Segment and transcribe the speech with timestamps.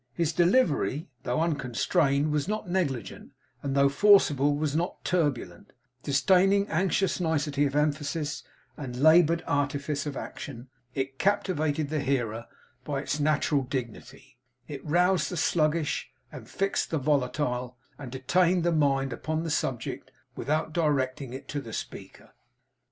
[0.15, 7.19] His delivery, though unconstrained was not negligent, and though forcible was not turbulent; disdaining anxious
[7.19, 8.43] nicety of emphasis,
[8.75, 12.47] and laboured artifice of action, it captivated the hearer
[12.83, 18.71] by its natural dignity, it roused the sluggish, and fixed the volatile, and detained the
[18.71, 22.31] mind upon the subject, without directing it to the speaker.